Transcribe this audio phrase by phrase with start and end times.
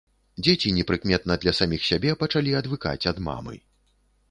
[0.45, 3.55] Дзеці непрыкметна для саміх сябе пачалі адвыкаць ад мамы.